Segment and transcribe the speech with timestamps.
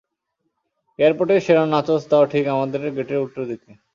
[0.99, 3.71] এয়ারপোর্টের সেরা নাচোস তাও ঠিক আমাদের গেটের উলটো দিকে।